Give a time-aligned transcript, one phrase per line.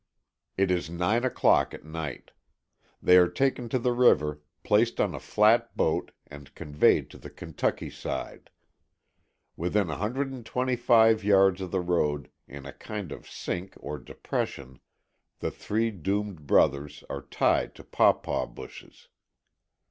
[0.57, 2.31] It is nine o'clock at night.
[3.03, 7.29] They are taken to the river, placed on a flat boat and conveyed to the
[7.29, 8.49] Kentucky side.
[9.55, 14.79] Within 125 yards of the road, in a kind of sink or depression,
[15.37, 19.07] the three doomed brothers are tied to pawpaw bushes.